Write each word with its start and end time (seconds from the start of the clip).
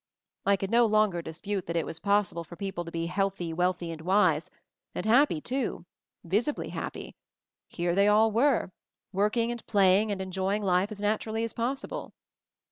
I 0.47 0.55
could 0.55 0.71
no 0.71 0.87
longer 0.87 1.21
dispute 1.21 1.67
that 1.67 1.75
it 1.75 1.85
was 1.85 1.99
possible 1.99 2.43
for 2.43 2.55
people 2.55 2.83
to 2.83 2.91
be 2.91 3.05
"healthy, 3.05 3.53
wealthy 3.53 3.91
and 3.91 4.01
wise"; 4.01 4.49
and 4.95 5.05
happy, 5.05 5.39
too— 5.39 5.85
visibly 6.23 6.69
happy— 6.69 7.15
here 7.77 7.93
they 7.93 8.07
all 8.07 8.31
were; 8.31 8.71
working 9.13 9.51
and 9.51 9.63
playing 9.67 10.11
and 10.11 10.19
enjoying 10.19 10.63
life 10.63 10.91
as 10.91 11.01
naturally 11.01 11.43
as 11.43 11.53
possible. 11.53 12.15